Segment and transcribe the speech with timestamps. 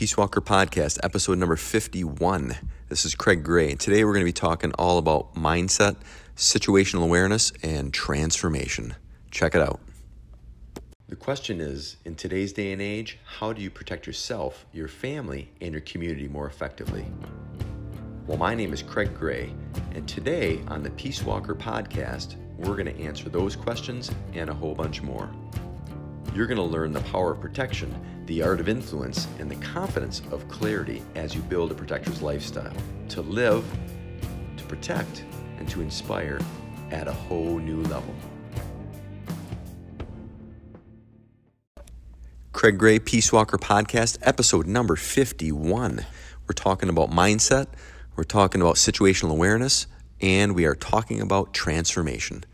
[0.00, 2.56] Peace Walker Podcast, episode number 51.
[2.88, 3.74] This is Craig Gray.
[3.74, 5.96] Today we're going to be talking all about mindset,
[6.36, 8.94] situational awareness, and transformation.
[9.30, 9.78] Check it out.
[11.10, 15.50] The question is in today's day and age, how do you protect yourself, your family,
[15.60, 17.04] and your community more effectively?
[18.26, 19.52] Well, my name is Craig Gray,
[19.92, 24.54] and today on the Peace Walker Podcast, we're going to answer those questions and a
[24.54, 25.28] whole bunch more.
[26.32, 27.92] You're going to learn the power of protection,
[28.26, 32.72] the art of influence, and the confidence of clarity as you build a protector's lifestyle
[33.08, 33.64] to live,
[34.56, 35.24] to protect,
[35.58, 36.38] and to inspire
[36.92, 38.14] at a whole new level.
[42.52, 46.06] Craig Gray Peace Walker Podcast, episode number 51.
[46.46, 47.66] We're talking about mindset,
[48.14, 49.88] we're talking about situational awareness,
[50.20, 52.44] and we are talking about transformation.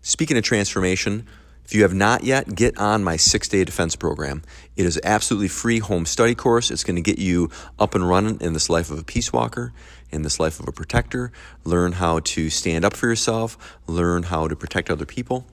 [0.00, 1.28] Speaking of transformation,
[1.64, 4.42] if you have not yet, get on my six day defense program.
[4.76, 6.70] It is absolutely free home study course.
[6.70, 9.72] It's going to get you up and running in this life of a peace walker,
[10.10, 11.32] in this life of a protector.
[11.64, 15.46] Learn how to stand up for yourself, learn how to protect other people.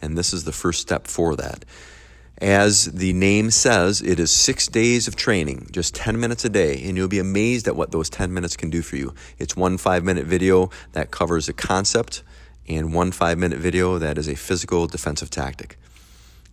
[0.00, 1.64] And this is the first step for that.
[2.38, 6.82] As the name says, it is six days of training, just 10 minutes a day,
[6.84, 9.14] and you'll be amazed at what those 10 minutes can do for you.
[9.38, 12.22] It's one five minute video that covers a concept
[12.68, 15.78] and one five minute video that is a physical defensive tactic.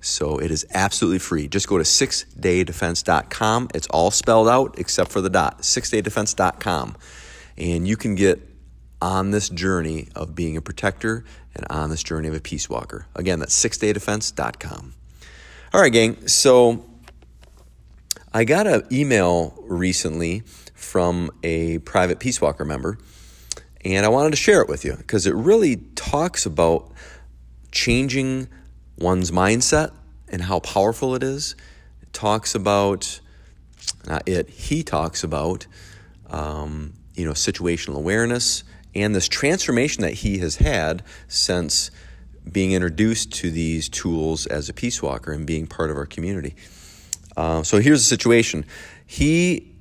[0.01, 1.47] So it is absolutely free.
[1.47, 3.69] Just go to sixdaydefense.com.
[3.73, 5.59] It's all spelled out except for the dot.
[5.59, 6.97] Sixdaydefense.com.
[7.57, 8.41] And you can get
[9.01, 11.23] on this journey of being a protector
[11.55, 13.07] and on this journey of a peace walker.
[13.15, 14.93] Again, that's sixdaydefense.com.
[15.73, 16.27] All right, gang.
[16.27, 16.85] So
[18.33, 22.97] I got an email recently from a private peace walker member
[23.85, 26.91] and I wanted to share it with you because it really talks about
[27.71, 28.47] changing
[28.97, 29.93] one's mindset
[30.29, 31.55] and how powerful it is.
[32.01, 33.19] It talks about,
[34.07, 35.67] not it, he talks about,
[36.29, 38.63] um, you know, situational awareness
[38.95, 41.91] and this transformation that he has had since
[42.49, 46.55] being introduced to these tools as a peace walker and being part of our community.
[47.35, 48.65] Uh, so here's the situation.
[49.05, 49.73] He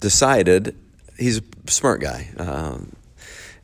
[0.00, 0.76] decided
[1.18, 2.28] he's a smart guy.
[2.36, 2.78] Uh,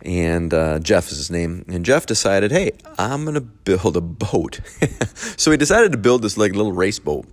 [0.03, 1.65] and uh, Jeff is his name.
[1.69, 4.61] And Jeff decided, hey, I'm going to build a boat.
[5.15, 7.27] so he decided to build this like little race boat.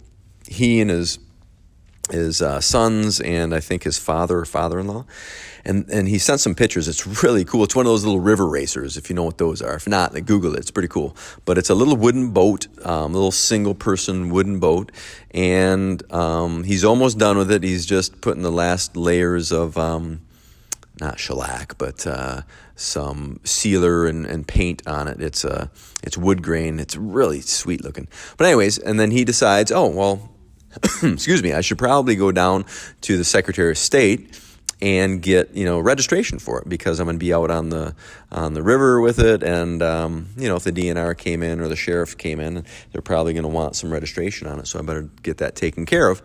[0.48, 1.20] He and his
[2.10, 5.06] his uh, sons and I think his father or father-in-law,
[5.64, 6.88] and and he sent some pictures.
[6.88, 7.64] It's really cool.
[7.64, 9.76] It's one of those little river racers, if you know what those are.
[9.76, 10.60] If not, like, Google it.
[10.60, 11.16] It's pretty cool.
[11.46, 14.92] But it's a little wooden boat, um, a little single-person wooden boat,
[15.32, 17.64] and um, he's almost done with it.
[17.64, 19.78] He's just putting the last layers of.
[19.78, 20.22] Um,
[21.00, 22.42] not shellac, but uh,
[22.76, 25.20] some sealer and, and paint on it.
[25.20, 25.68] It's uh,
[26.04, 26.80] it's wood grain.
[26.80, 28.08] It's really sweet looking.
[28.38, 30.31] But anyways, and then he decides, oh well,
[31.04, 32.66] excuse me, I should probably go down
[33.02, 34.40] to the Secretary of State
[34.82, 37.94] and get you know registration for it because I'm going to be out on the
[38.32, 41.68] on the river with it, and um, you know if the DNR came in or
[41.68, 44.68] the sheriff came in, they're probably going to want some registration on it.
[44.68, 46.22] So I better get that taken care of,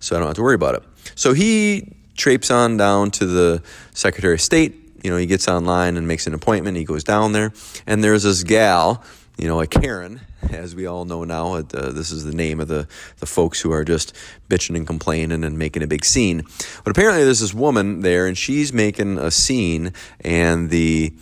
[0.00, 0.82] so I don't have to worry about it.
[1.14, 3.62] So he traipse on down to the
[3.94, 4.76] Secretary of State.
[5.02, 6.76] You know, he gets online and makes an appointment.
[6.76, 7.52] He goes down there,
[7.86, 9.02] and there's this gal,
[9.40, 10.20] you know, a Karen,
[10.50, 11.54] as we all know now.
[11.54, 12.86] Uh, this is the name of the,
[13.20, 14.14] the folks who are just
[14.50, 16.42] bitching and complaining and making a big scene.
[16.84, 21.14] But apparently, there's this woman there, and she's making a scene, and the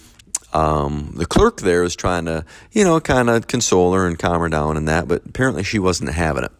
[0.53, 4.41] um, the clerk there is trying to, you know, kind of console her and calm
[4.41, 6.53] her down and that, but apparently she wasn't having it.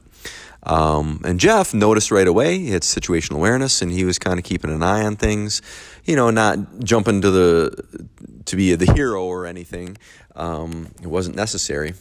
[0.63, 4.71] Um, and Jeff noticed right away it's situational awareness, and he was kind of keeping
[4.71, 5.63] an eye on things,
[6.05, 8.09] you know, not jumping to the
[8.47, 9.97] to be the hero or anything.
[10.35, 11.95] Um, it wasn't necessary,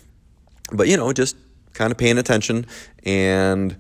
[0.72, 1.36] but you know, just
[1.74, 2.66] kind of paying attention
[3.04, 3.76] and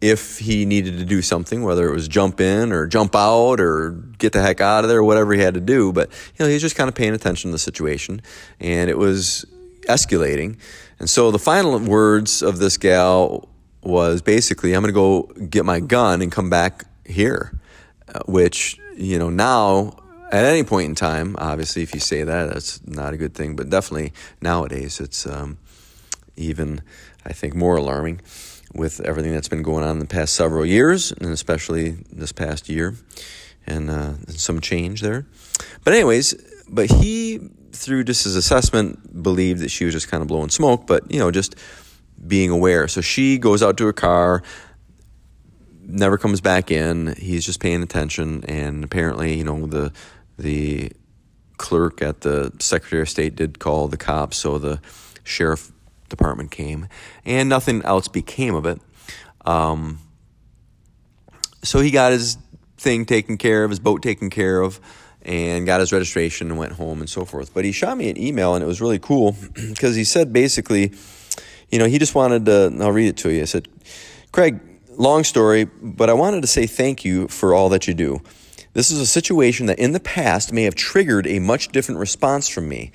[0.00, 3.90] if he needed to do something, whether it was jump in or jump out or
[4.18, 5.92] get the heck out of there, whatever he had to do.
[5.92, 8.20] But you know, he was just kind of paying attention to the situation,
[8.60, 9.44] and it was
[9.88, 10.58] escalating.
[10.98, 13.48] And so the final words of this gal
[13.86, 17.58] was basically, I'm going to go get my gun and come back here,
[18.12, 19.96] uh, which, you know, now
[20.32, 23.54] at any point in time, obviously, if you say that, that's not a good thing,
[23.54, 24.12] but definitely
[24.42, 25.58] nowadays, it's um,
[26.36, 26.82] even,
[27.24, 28.20] I think, more alarming
[28.74, 32.68] with everything that's been going on in the past several years, and especially this past
[32.68, 32.96] year,
[33.66, 35.26] and uh, some change there.
[35.84, 36.34] But, anyways,
[36.68, 37.38] but he,
[37.70, 41.20] through just his assessment, believed that she was just kind of blowing smoke, but, you
[41.20, 41.54] know, just
[42.24, 42.88] being aware.
[42.88, 44.42] So she goes out to her car,
[45.82, 47.14] never comes back in.
[47.16, 49.92] He's just paying attention, and apparently, you know, the
[50.38, 50.92] the
[51.58, 54.80] clerk at the Secretary of State did call the cops, so the
[55.24, 55.72] sheriff
[56.08, 56.88] department came,
[57.24, 58.80] and nothing else became of it.
[59.44, 59.98] Um,
[61.62, 62.38] So he got his
[62.78, 64.80] thing taken care of, his boat taken care of,
[65.22, 67.52] and got his registration and went home and so forth.
[67.54, 70.92] But he shot me an email and it was really cool because he said basically,
[71.70, 73.42] you know, he just wanted to, I'll read it to you.
[73.42, 73.68] I said,
[74.32, 74.60] Craig,
[74.96, 78.20] long story, but I wanted to say thank you for all that you do.
[78.72, 82.48] This is a situation that in the past may have triggered a much different response
[82.48, 82.92] from me.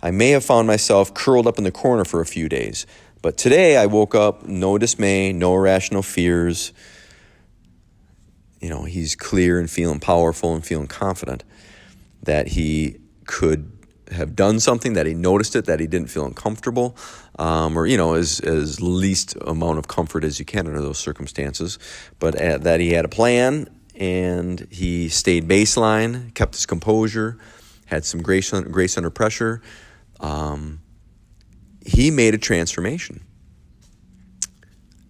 [0.00, 2.86] I may have found myself curled up in the corner for a few days.
[3.20, 6.72] But today I woke up, no dismay, no irrational fears.
[8.60, 11.44] You know, he's clear and feeling powerful and feeling confident
[12.22, 13.77] that he could
[14.12, 16.96] have done something, that he noticed it, that he didn't feel uncomfortable,
[17.38, 20.98] um, or, you know, as, as least amount of comfort as you can under those
[20.98, 21.78] circumstances.
[22.18, 27.38] But uh, that he had a plan and he stayed baseline, kept his composure,
[27.86, 29.62] had some grace, grace under pressure.
[30.20, 30.80] Um,
[31.84, 33.20] he made a transformation.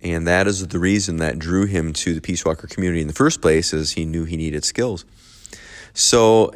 [0.00, 3.14] And that is the reason that drew him to the Peace Walker community in the
[3.14, 5.04] first place is he knew he needed skills.
[5.92, 6.52] So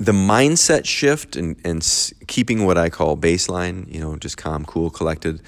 [0.00, 1.86] the mindset shift and, and
[2.26, 5.42] keeping what I call baseline, you know, just calm, cool, collected,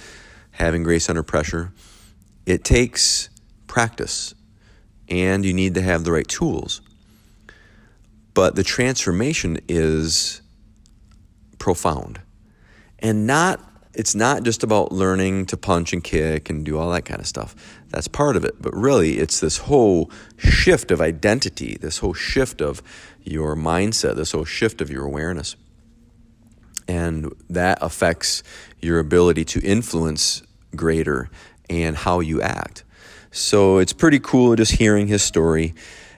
[0.50, 1.72] having grace under pressure,
[2.44, 3.30] it takes
[3.66, 4.34] practice
[5.08, 6.82] and you need to have the right tools.
[8.34, 10.42] But the transformation is
[11.58, 12.20] profound
[12.98, 13.58] and not
[13.94, 17.26] it's not just about learning to punch and kick and do all that kind of
[17.26, 17.54] stuff.
[17.90, 18.60] That's part of it.
[18.60, 22.82] But really, it's this whole shift of identity, this whole shift of
[23.22, 25.56] your mindset, this whole shift of your awareness.
[26.88, 28.42] And that affects
[28.80, 30.42] your ability to influence
[30.74, 31.30] greater
[31.68, 32.84] and how you act.
[33.30, 35.74] So it's pretty cool just hearing his story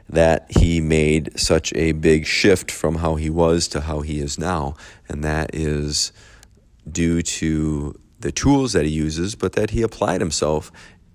[0.09, 4.39] that he made such a big shift from how he was to how he is
[4.39, 4.77] now.
[5.09, 6.13] And that is
[6.91, 10.71] due to the tools that he uses, but that he applied himself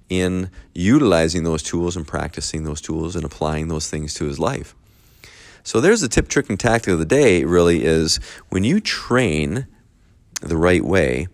[0.10, 4.76] in utilizing those tools and practicing those tools and applying those things to his life.
[5.64, 8.20] So there's the tip, trick, and tactic of the day really is
[8.50, 9.68] when you train
[10.42, 11.28] the right way,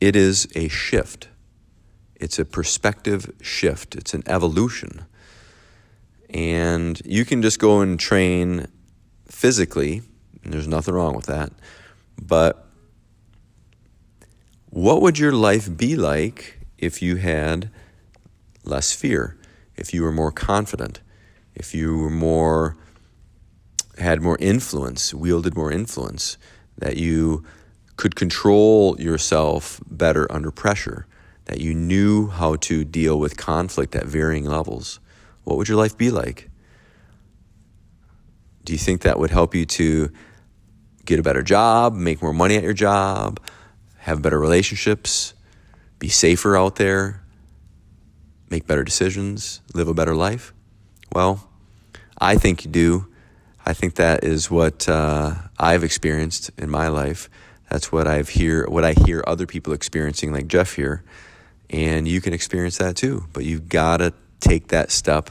[0.00, 1.28] it is a shift.
[2.16, 3.94] It's a perspective shift.
[3.96, 5.04] It's an evolution.
[6.30, 8.68] And you can just go and train
[9.26, 10.02] physically,
[10.44, 11.52] and there's nothing wrong with that.
[12.20, 12.68] But
[14.72, 17.68] what would your life be like if you had
[18.64, 19.36] less fear,
[19.76, 21.02] if you were more confident,
[21.54, 22.78] if you were more
[23.98, 26.38] had more influence, wielded more influence,
[26.78, 27.44] that you
[27.98, 31.06] could control yourself better under pressure,
[31.44, 35.00] that you knew how to deal with conflict at varying levels?
[35.44, 36.48] What would your life be like?
[38.64, 40.10] Do you think that would help you to
[41.04, 43.38] get a better job, make more money at your job,
[44.02, 45.32] have better relationships,
[46.00, 47.22] be safer out there,
[48.50, 50.52] make better decisions, live a better life?
[51.12, 51.48] Well,
[52.18, 53.06] I think you do.
[53.64, 57.30] I think that is what uh, I've experienced in my life.
[57.70, 61.04] That's what I've hear what I hear other people experiencing, like Jeff here,
[61.70, 63.26] and you can experience that too.
[63.32, 65.30] But you've got to take that step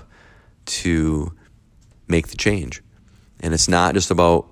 [0.66, 1.34] to
[2.08, 2.82] make the change,
[3.42, 4.48] and it's not just about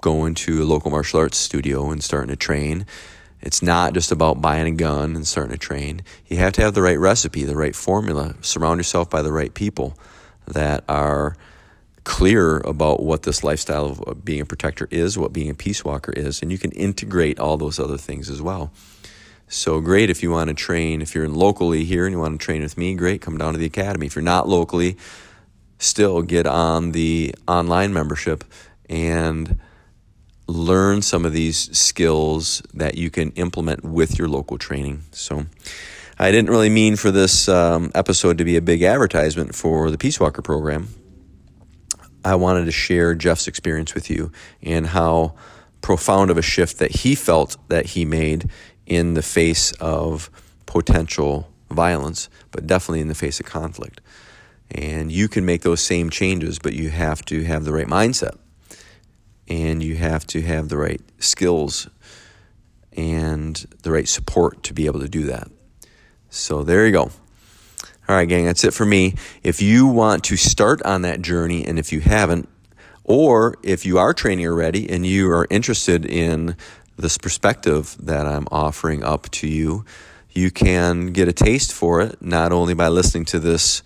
[0.00, 2.84] going to a local martial arts studio and starting to train.
[3.40, 6.02] It's not just about buying a gun and starting to train.
[6.26, 8.34] You have to have the right recipe, the right formula.
[8.40, 9.96] Surround yourself by the right people
[10.46, 11.36] that are
[12.04, 16.12] clear about what this lifestyle of being a protector is, what being a peace walker
[16.12, 18.72] is, and you can integrate all those other things as well.
[19.46, 22.44] So great if you want to train, if you're locally here and you want to
[22.44, 24.06] train with me, great, come down to the academy.
[24.06, 24.96] If you're not locally,
[25.78, 28.44] still get on the online membership
[28.88, 29.58] and
[30.48, 35.02] learn some of these skills that you can implement with your local training.
[35.12, 35.46] So,
[36.20, 39.98] I didn't really mean for this um, episode to be a big advertisement for the
[39.98, 40.88] Peace Walker program.
[42.24, 45.34] I wanted to share Jeff's experience with you and how
[45.80, 48.50] profound of a shift that he felt that he made
[48.84, 50.28] in the face of
[50.66, 54.00] potential violence, but definitely in the face of conflict.
[54.72, 58.36] And you can make those same changes, but you have to have the right mindset
[59.48, 61.88] and you have to have the right skills
[62.92, 65.48] and the right support to be able to do that.
[66.30, 67.10] So there you go.
[68.08, 69.14] All right, gang, that's it for me.
[69.42, 72.48] If you want to start on that journey, and if you haven't,
[73.04, 76.56] or if you are training already and you are interested in
[76.96, 79.84] this perspective that I'm offering up to you,
[80.30, 83.82] you can get a taste for it not only by listening to this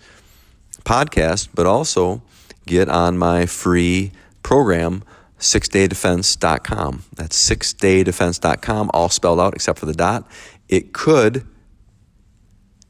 [0.83, 2.21] podcast, but also
[2.65, 5.03] get on my free program
[5.43, 7.03] sixdaydefense.com.
[7.15, 10.27] That's sixdaydefense.com, all spelled out except for the dot.
[10.69, 11.45] It could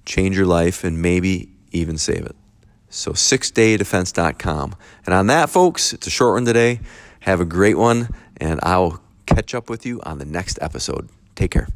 [0.05, 2.35] change your life and maybe even save it.
[2.89, 4.75] So, sixdaydefense.com.
[5.05, 6.79] And on that, folks, it's a short one today.
[7.21, 11.09] Have a great one, and I'll catch up with you on the next episode.
[11.35, 11.67] Take care.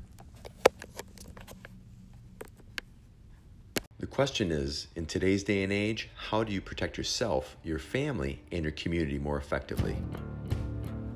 [4.00, 8.44] The question is in today's day and age, how do you protect yourself, your family,
[8.52, 9.98] and your community more effectively?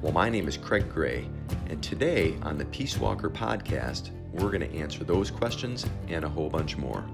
[0.02, 1.30] Well, my name is Craig Gray,
[1.70, 6.28] and today on the Peace Walker podcast, we're going to answer those questions and a
[6.28, 7.06] whole bunch more.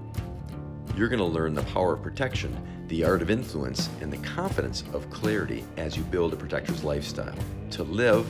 [0.96, 2.56] You're going to learn the power of protection,
[2.88, 7.36] the art of influence, and the confidence of clarity as you build a protector's lifestyle
[7.72, 8.26] to live,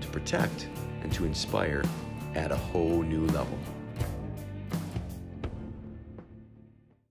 [0.00, 0.68] to protect,
[1.02, 1.84] and to inspire
[2.34, 3.56] at a whole new level.